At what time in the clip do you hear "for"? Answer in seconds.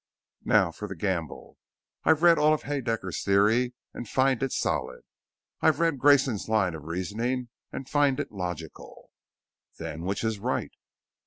0.71-0.87